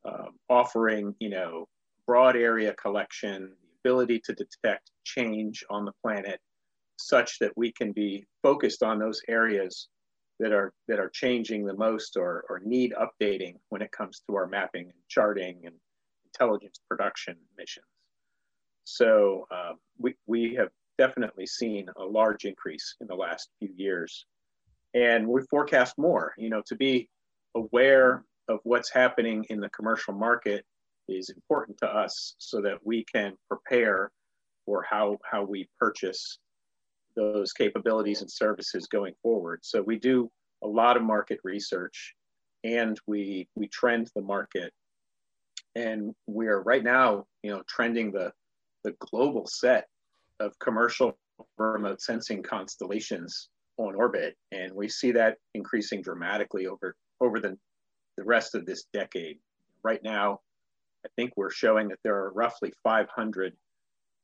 uh, 0.04 0.26
offering, 0.48 1.14
you 1.18 1.30
know, 1.30 1.66
broad 2.06 2.36
area 2.36 2.74
collection, 2.74 3.52
the 3.62 3.88
ability 3.88 4.20
to 4.24 4.34
detect 4.34 4.90
change 5.04 5.64
on 5.70 5.84
the 5.84 5.92
planet, 6.02 6.40
such 6.96 7.38
that 7.38 7.52
we 7.56 7.72
can 7.72 7.92
be 7.92 8.24
focused 8.42 8.82
on 8.82 8.98
those 8.98 9.20
areas 9.28 9.88
that 10.40 10.52
are 10.52 10.72
that 10.88 10.98
are 10.98 11.10
changing 11.10 11.64
the 11.64 11.74
most 11.74 12.16
or, 12.16 12.44
or 12.48 12.60
need 12.64 12.92
updating 12.92 13.54
when 13.68 13.82
it 13.82 13.92
comes 13.92 14.22
to 14.26 14.34
our 14.34 14.46
mapping 14.46 14.84
and 14.84 15.08
charting 15.08 15.62
and 15.64 15.74
intelligence 16.26 16.80
production 16.88 17.36
missions. 17.56 17.86
So 18.84 19.46
uh, 19.50 19.72
we, 19.98 20.14
we 20.26 20.54
have 20.54 20.68
definitely 20.98 21.46
seen 21.46 21.88
a 21.96 22.04
large 22.04 22.44
increase 22.44 22.96
in 23.00 23.06
the 23.06 23.14
last 23.14 23.48
few 23.58 23.70
years. 23.76 24.26
And 24.94 25.26
we 25.26 25.42
forecast 25.50 25.98
more, 25.98 26.34
you 26.38 26.48
know, 26.50 26.62
to 26.66 26.76
be 26.76 27.08
aware 27.54 28.24
of 28.48 28.60
what's 28.62 28.90
happening 28.90 29.44
in 29.50 29.60
the 29.60 29.68
commercial 29.70 30.14
market 30.14 30.64
is 31.08 31.30
important 31.30 31.78
to 31.78 31.86
us 31.86 32.34
so 32.38 32.60
that 32.62 32.78
we 32.84 33.04
can 33.04 33.34
prepare 33.48 34.10
for 34.64 34.84
how, 34.88 35.18
how 35.30 35.44
we 35.44 35.68
purchase 35.78 36.38
those 37.16 37.52
capabilities 37.52 38.22
and 38.22 38.30
services 38.30 38.86
going 38.86 39.14
forward. 39.22 39.60
So 39.62 39.82
we 39.82 39.98
do 39.98 40.30
a 40.62 40.66
lot 40.66 40.96
of 40.96 41.02
market 41.02 41.40
research 41.44 42.14
and 42.62 42.98
we, 43.06 43.48
we 43.54 43.68
trend 43.68 44.10
the 44.14 44.22
market. 44.22 44.72
And 45.74 46.14
we 46.26 46.46
are 46.46 46.62
right 46.62 46.82
now, 46.82 47.26
you 47.42 47.50
know, 47.50 47.62
trending 47.68 48.12
the, 48.12 48.32
the 48.84 48.94
global 49.00 49.46
set 49.46 49.86
of 50.40 50.58
commercial 50.60 51.18
remote 51.58 52.00
sensing 52.00 52.42
constellations 52.42 53.48
on 53.76 53.94
orbit, 53.94 54.36
and 54.52 54.72
we 54.72 54.88
see 54.88 55.12
that 55.12 55.38
increasing 55.54 56.02
dramatically 56.02 56.66
over 56.66 56.96
over 57.20 57.40
the 57.40 57.56
the 58.16 58.24
rest 58.24 58.54
of 58.54 58.66
this 58.66 58.84
decade. 58.92 59.38
Right 59.82 60.02
now, 60.02 60.40
I 61.04 61.08
think 61.16 61.32
we're 61.36 61.50
showing 61.50 61.88
that 61.88 61.98
there 62.04 62.16
are 62.16 62.32
roughly 62.32 62.72
500 62.82 63.54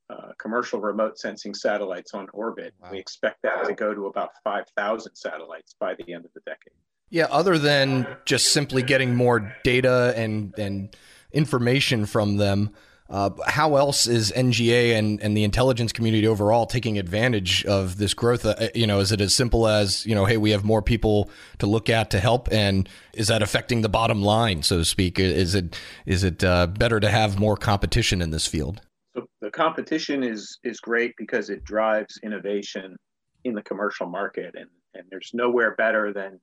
uh, 0.09 0.33
commercial 0.39 0.81
remote 0.81 1.19
sensing 1.19 1.55
satellites 1.55 2.15
on 2.15 2.29
orbit. 2.33 2.75
Wow. 2.81 2.89
We 2.93 2.99
expect 2.99 3.43
that 3.43 3.65
to 3.67 3.75
go 3.75 3.95
to 3.95 4.07
about 4.07 4.31
5,000 4.43 5.15
satellites 5.15 5.77
by 5.79 5.95
the 5.95 6.13
end 6.13 6.25
of 6.25 6.33
the 6.35 6.41
decade. 6.41 6.75
Yeah, 7.11 7.27
other 7.31 7.59
than 7.59 8.07
just 8.25 8.53
simply 8.53 8.83
getting 8.83 9.17
more 9.17 9.55
data 9.65 10.15
and 10.17 10.55
and 10.57 10.97
information 11.33 12.07
from 12.07 12.37
them, 12.37 12.71
uh, 13.11 13.31
how 13.47 13.75
else 13.75 14.07
is 14.07 14.33
NGA 14.37 14.97
and, 14.97 15.21
and 15.21 15.37
the 15.37 15.43
intelligence 15.43 15.93
community 15.93 16.29
overall 16.29 16.65
taking 16.65 16.97
advantage 16.97 17.65
of 17.65 17.99
this 17.99 18.15
growth? 18.15 18.47
Uh, 18.47 18.69
you 18.73 18.87
know, 18.87 19.01
is 19.01 19.11
it 19.11 19.21
as 19.21 19.35
simple 19.35 19.67
as 19.67 20.07
you 20.07 20.15
know, 20.15 20.25
hey, 20.25 20.37
we 20.37 20.53
have 20.53 20.65
more 20.65 20.81
people 20.81 21.29
to 21.59 21.67
look 21.67 21.91
at 21.91 22.11
to 22.11 22.21
help, 22.21 22.49
and 22.53 22.89
is 23.13 23.27
that 23.27 23.43
affecting 23.43 23.83
the 23.83 23.89
bottom 23.89 24.23
line, 24.23 24.63
so 24.63 24.79
to 24.79 24.85
speak? 24.85 25.19
Is 25.19 25.57
it 25.57 25.77
is 26.07 26.23
it 26.23 26.45
uh, 26.45 26.69
better 26.69 27.01
to 27.01 27.11
have 27.11 27.39
more 27.39 27.57
competition 27.57 28.23
in 28.23 28.31
this 28.31 28.47
field? 28.47 28.81
So 29.17 29.27
the 29.41 29.51
competition 29.51 30.23
is 30.23 30.59
is 30.63 30.79
great 30.79 31.15
because 31.19 31.51
it 31.51 31.65
drives 31.65 32.21
innovation 32.23 32.97
in 33.43 33.55
the 33.55 33.63
commercial 33.63 34.07
market, 34.07 34.55
and 34.55 34.71
and 34.95 35.05
there's 35.11 35.33
nowhere 35.35 35.75
better 35.75 36.13
than 36.13 36.41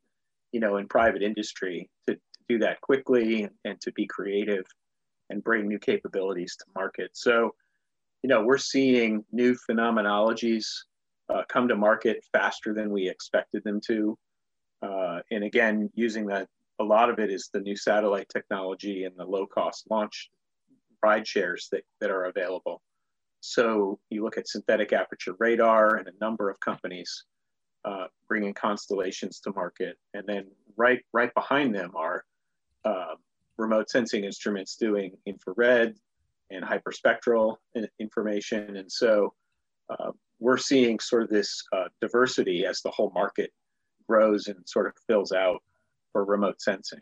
you 0.52 0.60
know 0.60 0.76
in 0.76 0.88
private 0.90 1.24
industry 1.24 1.90
to, 2.08 2.16
to 2.16 2.20
do 2.50 2.60
that 2.60 2.82
quickly 2.82 3.44
and, 3.44 3.54
and 3.64 3.80
to 3.82 3.92
be 3.94 4.06
creative 4.06 4.66
and 5.30 5.44
bring 5.44 5.68
new 5.68 5.80
capabilities 5.80 6.56
to 6.58 6.66
market. 6.76 7.12
So, 7.14 7.54
you 8.24 8.30
know, 8.30 8.44
we're 8.44 8.58
seeing 8.58 9.24
new 9.32 9.56
phenomenologies 9.70 10.66
uh, 11.30 11.44
come 11.50 11.68
to 11.68 11.76
market 11.76 12.24
faster 12.32 12.74
than 12.74 12.92
we 12.92 13.10
expected 13.10 13.64
them 13.64 13.82
to. 13.88 14.18
Uh, 14.82 15.20
and 15.32 15.44
again, 15.44 15.90
using 15.94 16.28
that, 16.28 16.48
a 16.80 16.84
lot 16.84 17.10
of 17.10 17.20
it 17.20 17.32
is 17.32 17.50
the 17.52 17.60
new 17.60 17.76
satellite 17.76 18.30
technology 18.30 19.04
and 19.04 19.16
the 19.18 19.26
low 19.26 19.46
cost 19.46 19.86
launch 19.90 20.30
ride 21.04 21.28
shares 21.28 21.68
that, 21.72 21.84
that 22.00 22.12
are 22.12 22.26
available. 22.26 22.82
So 23.40 24.00
you 24.10 24.24
look 24.24 24.38
at 24.38 24.48
synthetic 24.48 24.94
aperture 24.94 25.36
radar 25.40 25.96
and 25.96 26.08
a 26.08 26.14
number 26.20 26.50
of 26.50 26.60
companies 26.60 27.26
uh, 27.86 28.08
bringing 28.28 28.54
constellations 28.54 29.40
to 29.42 29.54
market. 29.54 29.98
And 30.14 30.24
then 30.28 30.48
right, 30.76 31.02
right 31.14 31.34
behind 31.34 31.74
them 31.74 31.92
are 31.96 32.24
uh, 32.84 33.16
remote 33.58 33.90
sensing 33.90 34.24
instruments 34.24 34.76
doing 34.76 35.12
infrared 35.26 35.96
and 36.50 36.64
hyperspectral 36.64 37.58
information. 38.00 38.78
And 38.78 38.92
so 38.92 39.34
uh, 39.90 40.12
we're 40.40 40.58
seeing 40.58 41.00
sort 41.00 41.24
of 41.24 41.30
this 41.30 41.64
uh, 41.74 41.86
diversity 42.02 42.66
as 42.66 42.82
the 42.82 42.92
whole 42.92 43.12
market 43.14 43.52
grows 44.08 44.48
and 44.48 44.58
sort 44.66 44.88
of 44.88 44.94
fills 45.08 45.32
out 45.32 45.62
for 46.12 46.24
remote 46.24 46.62
sensing. 46.62 47.00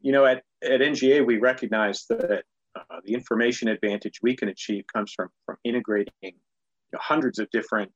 You 0.00 0.12
know, 0.12 0.24
at, 0.24 0.42
at 0.62 0.80
NGA, 0.80 1.24
we 1.24 1.38
recognize 1.38 2.06
that 2.08 2.44
uh, 2.74 3.00
the 3.04 3.12
information 3.12 3.68
advantage 3.68 4.20
we 4.22 4.34
can 4.34 4.48
achieve 4.48 4.84
comes 4.92 5.12
from, 5.12 5.28
from 5.44 5.56
integrating 5.64 6.12
you 6.22 6.32
know, 6.92 6.98
hundreds 7.00 7.38
of 7.38 7.50
different 7.50 7.92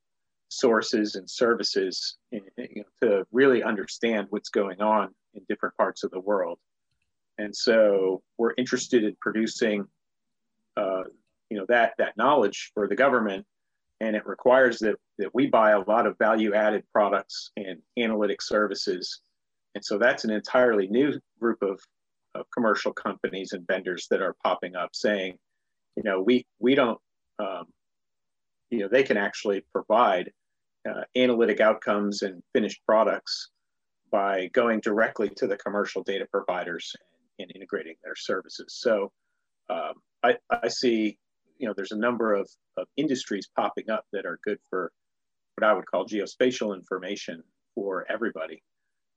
sources 0.48 1.16
and 1.16 1.28
services 1.28 2.18
in, 2.32 2.42
you 2.56 2.84
know, 3.02 3.08
to 3.08 3.26
really 3.32 3.62
understand 3.62 4.26
what's 4.30 4.50
going 4.50 4.80
on 4.80 5.12
in 5.34 5.42
different 5.48 5.76
parts 5.76 6.04
of 6.04 6.10
the 6.10 6.20
world. 6.20 6.58
And 7.38 7.54
so 7.54 8.22
we're 8.38 8.54
interested 8.56 9.04
in 9.04 9.16
producing, 9.20 9.84
uh, 10.76 11.04
you 11.50 11.58
know, 11.58 11.66
that 11.68 11.92
that 11.98 12.16
knowledge 12.16 12.70
for 12.74 12.88
the 12.88 12.96
government, 12.96 13.44
and 14.00 14.16
it 14.16 14.26
requires 14.26 14.78
that 14.78 14.96
that 15.18 15.34
we 15.34 15.46
buy 15.46 15.72
a 15.72 15.80
lot 15.80 16.06
of 16.06 16.18
value-added 16.18 16.84
products 16.92 17.50
and 17.56 17.78
analytic 17.98 18.42
services. 18.42 19.20
And 19.74 19.84
so 19.84 19.98
that's 19.98 20.24
an 20.24 20.30
entirely 20.30 20.88
new 20.88 21.20
group 21.38 21.60
of, 21.62 21.78
of 22.34 22.46
commercial 22.54 22.92
companies 22.92 23.52
and 23.52 23.66
vendors 23.66 24.06
that 24.10 24.22
are 24.22 24.34
popping 24.42 24.74
up, 24.74 24.90
saying, 24.94 25.38
you 25.96 26.02
know, 26.02 26.22
we 26.22 26.46
we 26.58 26.74
don't, 26.74 26.98
um, 27.38 27.66
you 28.70 28.78
know, 28.78 28.88
they 28.88 29.02
can 29.02 29.16
actually 29.16 29.62
provide 29.72 30.32
uh, 30.88 31.02
analytic 31.14 31.60
outcomes 31.60 32.22
and 32.22 32.42
finished 32.54 32.80
products 32.86 33.50
by 34.10 34.48
going 34.54 34.80
directly 34.80 35.28
to 35.28 35.46
the 35.46 35.56
commercial 35.56 36.02
data 36.02 36.26
providers 36.30 36.94
in 37.38 37.50
integrating 37.50 37.96
their 38.02 38.16
services. 38.16 38.74
So 38.78 39.12
um, 39.68 39.94
I, 40.22 40.36
I 40.50 40.68
see, 40.68 41.18
you 41.58 41.66
know, 41.66 41.74
there's 41.76 41.92
a 41.92 41.98
number 41.98 42.34
of, 42.34 42.48
of 42.76 42.86
industries 42.96 43.48
popping 43.56 43.90
up 43.90 44.04
that 44.12 44.26
are 44.26 44.38
good 44.44 44.58
for 44.70 44.92
what 45.56 45.68
I 45.68 45.72
would 45.72 45.86
call 45.86 46.06
geospatial 46.06 46.74
information 46.74 47.42
for 47.74 48.06
everybody 48.10 48.62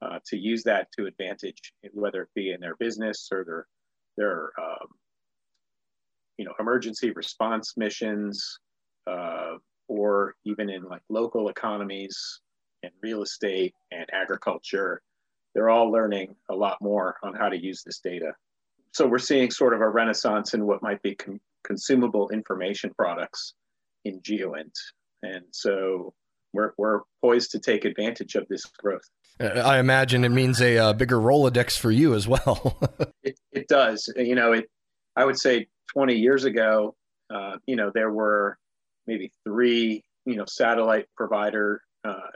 uh, 0.02 0.20
to 0.28 0.38
use 0.38 0.64
that 0.64 0.88
to 0.98 1.06
advantage, 1.06 1.74
whether 1.94 2.24
it 2.24 2.30
be 2.36 2.52
in 2.52 2.62
their 2.62 2.76
business 2.78 3.28
or 3.32 3.44
their 3.44 3.68
their 4.18 4.52
um, 4.60 4.88
you 6.38 6.46
know 6.46 6.54
emergency 6.60 7.12
response 7.12 7.74
missions, 7.76 8.60
uh, 9.08 9.56
or 9.88 10.36
even 10.46 10.70
in 10.70 10.84
like 10.84 11.02
local 11.10 11.50
economies 11.50 12.42
and 12.84 12.92
real 13.02 13.24
estate 13.24 13.74
and 13.92 14.06
agriculture 14.14 15.02
they're 15.54 15.70
all 15.70 15.92
learning 15.92 16.36
a 16.50 16.56
lot 16.56 16.78
more 16.82 17.18
on 17.24 17.34
how 17.34 17.50
to 17.50 17.58
use 17.58 17.84
this 17.84 18.00
data. 18.00 18.34
So 18.92 19.08
we're 19.08 19.20
seeing 19.20 19.52
sort 19.52 19.74
of 19.74 19.82
a 19.82 19.90
renaissance 19.90 20.54
in 20.54 20.66
what 20.66 20.82
might 20.82 21.02
be 21.02 21.16
com- 21.16 21.40
consumable 21.64 22.30
information 22.30 22.92
products 22.98 23.54
in 24.06 24.22
GeoInt. 24.22 24.74
And 25.22 25.46
so 25.52 26.14
we're, 26.54 26.74
we're 26.78 27.02
poised 27.22 27.52
to 27.52 27.60
take 27.60 27.86
advantage 27.86 28.36
of 28.36 28.48
this 28.48 28.66
growth. 28.66 29.08
I 29.40 29.80
imagine 29.80 30.26
it 30.26 30.30
means 30.30 30.60
a 30.62 30.78
uh, 30.78 30.94
bigger 30.94 31.18
Rolodex 31.18 31.78
for 31.78 31.92
you 31.92 32.14
as 32.14 32.28
well. 32.28 32.78
it, 33.24 33.40
it 33.54 33.68
does. 33.68 34.12
You 34.16 34.36
know, 34.36 34.52
it, 34.52 34.70
I 35.16 35.24
would 35.24 35.40
say 35.40 35.68
20 35.94 36.16
years 36.16 36.44
ago, 36.44 36.96
uh, 37.34 37.58
you 37.66 37.76
know, 37.76 37.92
there 37.94 38.12
were 38.12 38.58
maybe 39.08 39.32
three, 39.46 40.04
you 40.26 40.36
know, 40.36 40.46
satellite 40.46 41.06
provider 41.16 41.82
uh, 42.04 42.32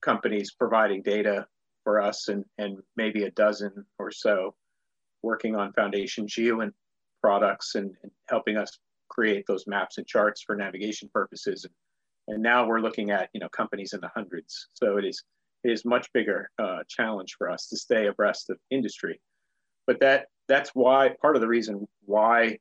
companies 0.00 0.52
providing 0.52 1.02
data 1.02 1.46
for 1.84 2.00
us 2.00 2.28
and, 2.28 2.44
and 2.58 2.78
maybe 2.96 3.24
a 3.24 3.30
dozen 3.32 3.84
or 3.98 4.10
so 4.10 4.54
working 5.22 5.54
on 5.54 5.72
Foundation 5.72 6.26
GeoInt 6.26 6.72
products 7.22 7.74
and, 7.74 7.94
and, 8.02 8.10
helping 8.28 8.56
us 8.56 8.78
create 9.08 9.44
those 9.46 9.66
maps 9.66 9.98
and 9.98 10.06
charts 10.06 10.42
for 10.42 10.56
navigation 10.56 11.08
purposes. 11.12 11.64
And, 12.28 12.42
now 12.42 12.66
we're 12.66 12.80
looking 12.80 13.10
at 13.10 13.28
you 13.34 13.40
know 13.40 13.48
companies 13.48 13.92
in 13.92 14.00
the 14.00 14.10
hundreds. 14.14 14.68
So 14.74 14.96
it 14.96 15.04
is 15.04 15.22
it 15.64 15.70
is 15.70 15.84
much 15.84 16.08
bigger 16.14 16.50
uh, 16.58 16.78
challenge 16.88 17.34
for 17.36 17.50
us 17.50 17.68
to 17.68 17.76
stay 17.76 18.06
abreast 18.06 18.48
of 18.48 18.58
industry. 18.70 19.20
But 19.86 20.00
that 20.00 20.26
that's 20.48 20.70
why 20.70 21.14
part 21.20 21.36
of 21.36 21.42
the 21.42 21.48
reason 21.48 21.86
why 22.04 22.58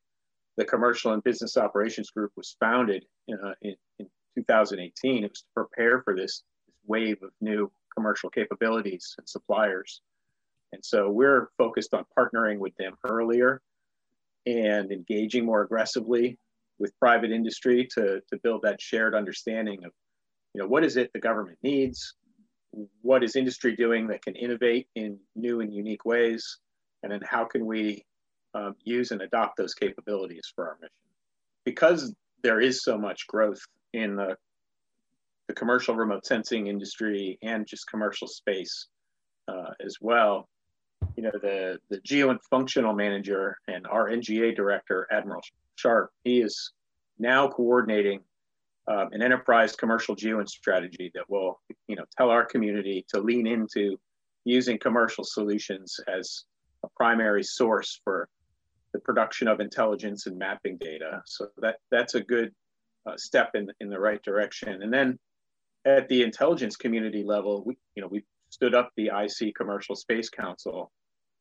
the 0.57 0.65
commercial 0.65 1.13
and 1.13 1.23
business 1.23 1.57
operations 1.57 2.09
group 2.09 2.31
was 2.35 2.55
founded 2.59 3.05
uh, 3.31 3.53
in, 3.61 3.75
in 3.99 4.07
2018. 4.35 5.23
It 5.23 5.29
was 5.29 5.41
to 5.41 5.45
prepare 5.55 6.01
for 6.03 6.15
this, 6.15 6.43
this 6.67 6.75
wave 6.85 7.17
of 7.23 7.31
new 7.39 7.71
commercial 7.95 8.29
capabilities 8.29 9.15
and 9.17 9.27
suppliers. 9.27 10.01
And 10.73 10.83
so 10.83 11.09
we're 11.09 11.49
focused 11.57 11.93
on 11.93 12.05
partnering 12.17 12.57
with 12.59 12.75
them 12.77 12.93
earlier 13.05 13.61
and 14.45 14.91
engaging 14.91 15.45
more 15.45 15.61
aggressively 15.61 16.37
with 16.79 16.97
private 16.99 17.31
industry 17.31 17.87
to, 17.93 18.21
to 18.29 18.39
build 18.43 18.63
that 18.63 18.81
shared 18.81 19.13
understanding 19.13 19.83
of, 19.85 19.91
you 20.53 20.61
know, 20.61 20.67
what 20.67 20.83
is 20.83 20.97
it 20.97 21.11
the 21.13 21.19
government 21.19 21.57
needs? 21.61 22.15
What 23.01 23.23
is 23.23 23.35
industry 23.35 23.75
doing 23.75 24.07
that 24.07 24.23
can 24.23 24.35
innovate 24.35 24.87
in 24.95 25.19
new 25.35 25.61
and 25.61 25.73
unique 25.73 26.05
ways? 26.05 26.59
And 27.03 27.11
then 27.11 27.21
how 27.23 27.45
can 27.45 27.65
we 27.65 28.05
um, 28.53 28.75
use 28.83 29.11
and 29.11 29.21
adopt 29.21 29.57
those 29.57 29.73
capabilities 29.73 30.51
for 30.55 30.67
our 30.67 30.77
mission? 30.81 30.91
Because 31.65 32.13
there 32.43 32.59
is 32.59 32.83
so 32.83 32.97
much 32.97 33.27
growth 33.27 33.59
in 33.93 34.15
the 34.15 34.37
the 35.51 35.55
commercial 35.59 35.95
remote 35.95 36.25
sensing 36.25 36.67
industry 36.67 37.37
and 37.43 37.67
just 37.67 37.85
commercial 37.89 38.25
space 38.25 38.87
uh, 39.49 39.71
as 39.85 39.97
well. 39.99 40.47
You 41.17 41.23
know, 41.23 41.31
the, 41.33 41.77
the 41.89 41.97
GeoInt 42.07 42.39
functional 42.49 42.93
manager 42.93 43.57
and 43.67 43.85
our 43.85 44.09
NGA 44.09 44.55
director, 44.55 45.09
Admiral 45.11 45.41
Sharp, 45.75 46.11
he 46.23 46.39
is 46.39 46.71
now 47.19 47.49
coordinating 47.49 48.21
um, 48.87 49.09
an 49.11 49.21
enterprise 49.21 49.75
commercial 49.75 50.15
GeoInt 50.15 50.47
strategy 50.47 51.11
that 51.15 51.29
will, 51.29 51.59
you 51.87 51.97
know, 51.97 52.05
tell 52.17 52.29
our 52.29 52.45
community 52.45 53.05
to 53.09 53.19
lean 53.19 53.45
into 53.45 53.99
using 54.45 54.79
commercial 54.79 55.25
solutions 55.25 55.99
as 56.07 56.45
a 56.85 56.87
primary 56.95 57.43
source 57.43 57.99
for 58.05 58.29
the 58.93 58.99
production 58.99 59.49
of 59.49 59.59
intelligence 59.59 60.27
and 60.27 60.37
mapping 60.37 60.77
data. 60.77 61.21
So 61.25 61.49
that 61.57 61.75
that's 61.91 62.15
a 62.15 62.21
good 62.21 62.53
uh, 63.05 63.17
step 63.17 63.51
in 63.53 63.67
in 63.81 63.89
the 63.89 63.99
right 63.99 64.23
direction. 64.23 64.81
And 64.81 64.93
then 64.93 65.19
at 65.85 66.07
the 66.09 66.23
intelligence 66.23 66.75
community 66.75 67.23
level, 67.23 67.63
we, 67.65 67.77
you 67.95 68.01
know, 68.01 68.07
we 68.07 68.23
stood 68.49 68.75
up 68.75 68.91
the 68.95 69.09
IC 69.13 69.55
Commercial 69.55 69.95
Space 69.95 70.29
Council, 70.29 70.91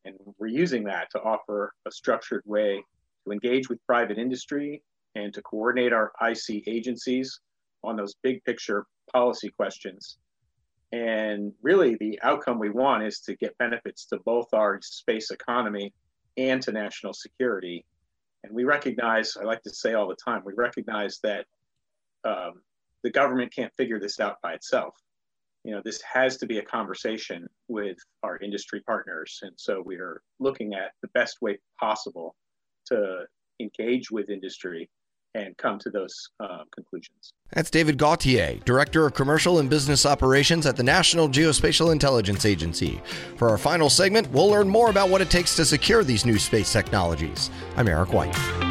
and 0.05 0.15
we're 0.39 0.47
using 0.47 0.83
that 0.85 1.09
to 1.11 1.19
offer 1.21 1.73
a 1.87 1.91
structured 1.91 2.41
way 2.45 2.83
to 3.25 3.31
engage 3.31 3.69
with 3.69 3.85
private 3.85 4.17
industry 4.17 4.81
and 5.15 5.33
to 5.33 5.41
coordinate 5.41 5.93
our 5.93 6.11
IC 6.21 6.67
agencies 6.67 7.39
on 7.83 7.95
those 7.95 8.15
big 8.23 8.43
picture 8.43 8.85
policy 9.13 9.49
questions. 9.49 10.17
And 10.91 11.53
really, 11.61 11.95
the 11.95 12.19
outcome 12.21 12.59
we 12.59 12.69
want 12.69 13.03
is 13.03 13.19
to 13.21 13.35
get 13.35 13.57
benefits 13.57 14.05
to 14.07 14.19
both 14.25 14.53
our 14.53 14.79
space 14.81 15.31
economy 15.31 15.93
and 16.37 16.61
to 16.63 16.71
national 16.71 17.13
security. 17.13 17.85
And 18.43 18.53
we 18.53 18.63
recognize, 18.63 19.37
I 19.37 19.43
like 19.43 19.61
to 19.63 19.69
say 19.69 19.93
all 19.93 20.07
the 20.07 20.15
time, 20.15 20.41
we 20.45 20.53
recognize 20.53 21.19
that 21.23 21.45
um, 22.25 22.61
the 23.03 23.11
government 23.11 23.53
can't 23.53 23.73
figure 23.77 23.99
this 23.99 24.19
out 24.19 24.37
by 24.41 24.53
itself. 24.53 24.95
You 25.63 25.73
know, 25.73 25.81
this 25.83 26.01
has 26.01 26.37
to 26.37 26.47
be 26.47 26.57
a 26.57 26.63
conversation 26.63 27.47
with 27.67 27.97
our 28.23 28.37
industry 28.37 28.81
partners. 28.81 29.39
And 29.43 29.53
so 29.57 29.81
we 29.85 29.97
are 29.97 30.21
looking 30.39 30.73
at 30.73 30.91
the 31.01 31.07
best 31.09 31.37
way 31.41 31.59
possible 31.79 32.35
to 32.87 33.25
engage 33.59 34.09
with 34.09 34.29
industry 34.29 34.89
and 35.33 35.55
come 35.57 35.79
to 35.79 35.89
those 35.89 36.29
uh, 36.39 36.63
conclusions. 36.75 37.31
That's 37.53 37.69
David 37.69 37.97
Gauthier, 37.97 38.59
Director 38.65 39.05
of 39.05 39.13
Commercial 39.13 39.59
and 39.59 39.69
Business 39.69 40.05
Operations 40.05 40.65
at 40.65 40.75
the 40.75 40.83
National 40.83 41.29
Geospatial 41.29 41.91
Intelligence 41.91 42.45
Agency. 42.45 43.01
For 43.37 43.49
our 43.49 43.57
final 43.57 43.89
segment, 43.89 44.29
we'll 44.31 44.49
learn 44.49 44.67
more 44.67 44.89
about 44.89 45.09
what 45.09 45.21
it 45.21 45.29
takes 45.29 45.55
to 45.55 45.65
secure 45.65 46.03
these 46.03 46.25
new 46.25 46.37
space 46.37 46.73
technologies. 46.73 47.49
I'm 47.77 47.87
Eric 47.87 48.11
White. 48.13 48.70